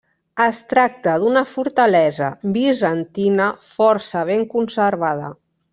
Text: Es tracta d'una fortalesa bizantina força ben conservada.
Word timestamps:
Es 0.43 0.61
tracta 0.71 1.13
d'una 1.23 1.43
fortalesa 1.51 2.31
bizantina 2.57 3.53
força 3.77 4.29
ben 4.33 4.51
conservada. 4.57 5.35